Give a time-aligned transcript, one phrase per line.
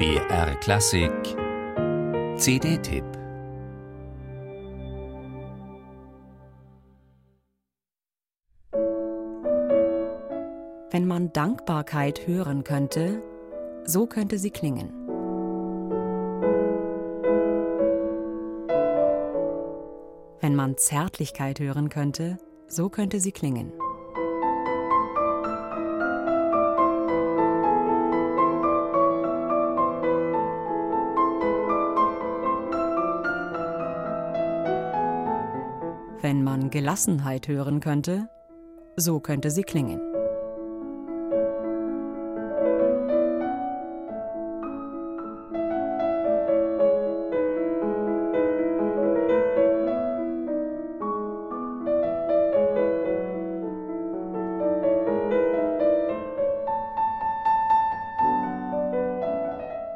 [0.00, 1.12] BR Klassik
[2.38, 3.04] CD-Tipp
[10.90, 13.20] Wenn man Dankbarkeit hören könnte,
[13.84, 14.88] so könnte sie klingen.
[20.40, 22.38] Wenn man Zärtlichkeit hören könnte,
[22.68, 23.70] so könnte sie klingen.
[36.22, 38.28] Wenn man Gelassenheit hören könnte,
[38.96, 40.00] so könnte sie klingen.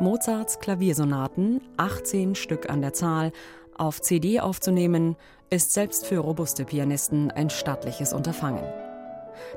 [0.00, 3.30] Mozarts Klaviersonaten, 18 Stück an der Zahl,
[3.78, 5.16] auf CD aufzunehmen,
[5.50, 8.64] ist selbst für robuste Pianisten ein stattliches Unterfangen.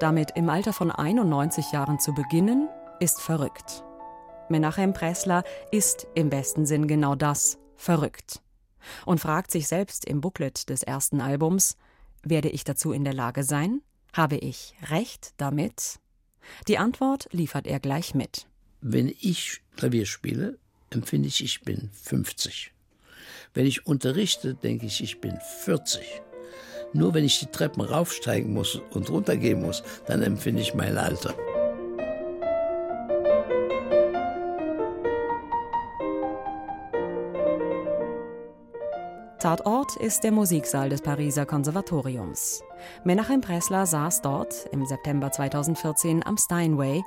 [0.00, 2.68] Damit im Alter von 91 Jahren zu beginnen,
[3.00, 3.84] ist verrückt.
[4.48, 8.40] Menachem Pressler ist im besten Sinn genau das, verrückt.
[9.04, 11.76] Und fragt sich selbst im Booklet des ersten Albums,
[12.22, 13.82] werde ich dazu in der Lage sein?
[14.12, 16.00] Habe ich recht damit?
[16.66, 18.46] Die Antwort liefert er gleich mit.
[18.80, 20.58] Wenn ich Klavier spiele,
[20.90, 22.72] empfinde ich, ich bin 50.
[23.54, 26.22] Wenn ich unterrichte, denke ich, ich bin 40.
[26.92, 31.34] Nur wenn ich die Treppen raufsteigen muss und runtergehen muss, dann empfinde ich mein Alter.
[39.38, 42.62] Tatort ist der Musiksaal des Pariser Konservatoriums.
[43.04, 47.02] Menachem Pressler saß dort im September 2014 am Steinway.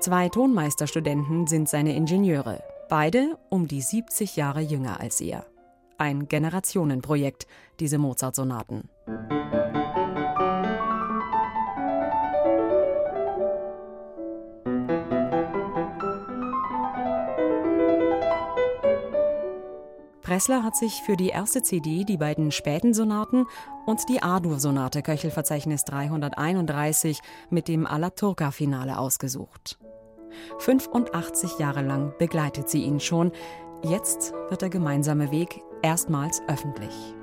[0.00, 5.46] Zwei Tonmeisterstudenten sind seine Ingenieure, beide um die 70 Jahre jünger als er
[5.98, 7.46] ein Generationenprojekt,
[7.80, 8.88] diese Mozart-Sonaten.
[20.28, 23.46] Pressler hat sich für die erste CD die beiden späten Sonaten
[23.86, 29.78] und die A-Dur-Sonate Köchelverzeichnis 331 mit dem Alla Turca-Finale ausgesucht.
[30.58, 33.32] 85 Jahre lang begleitet sie ihn schon.
[33.82, 37.14] Jetzt wird der gemeinsame Weg erstmals öffentlich.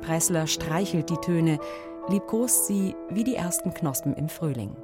[0.00, 1.58] Pressler streichelt die Töne,
[2.08, 4.74] liebkost sie wie die ersten Knospen im Frühling,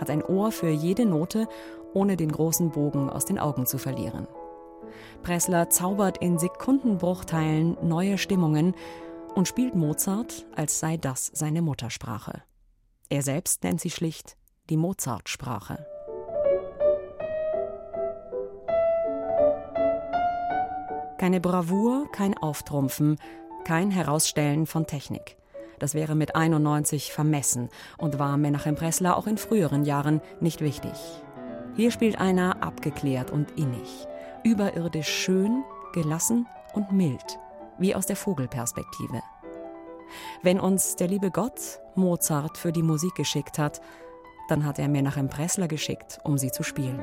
[0.00, 1.48] hat ein Ohr für jede Note,
[1.92, 4.26] ohne den großen Bogen aus den Augen zu verlieren.
[5.22, 8.74] Pressler zaubert in Sekundenbruchteilen neue Stimmungen
[9.34, 12.42] und spielt Mozart, als sei das seine Muttersprache.
[13.10, 14.36] Er selbst nennt sie schlicht
[14.70, 15.86] die Mozartsprache.
[21.24, 23.16] Keine Bravour, kein Auftrumpfen,
[23.64, 25.38] kein Herausstellen von Technik.
[25.78, 30.92] Das wäre mit 91 vermessen und war Menachem Pressler auch in früheren Jahren nicht wichtig.
[31.76, 34.06] Hier spielt einer abgeklärt und innig,
[34.42, 35.64] überirdisch schön,
[35.94, 37.38] gelassen und mild,
[37.78, 39.22] wie aus der Vogelperspektive.
[40.42, 43.80] Wenn uns der liebe Gott Mozart für die Musik geschickt hat,
[44.50, 47.02] dann hat er Menachem Pressler geschickt, um sie zu spielen.